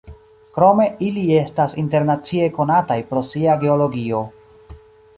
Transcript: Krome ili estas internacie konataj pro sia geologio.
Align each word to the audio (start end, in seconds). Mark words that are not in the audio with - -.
Krome 0.57 0.87
ili 1.07 1.25
estas 1.41 1.77
internacie 1.83 2.49
konataj 2.57 3.01
pro 3.13 3.27
sia 3.31 3.59
geologio. 3.67 4.27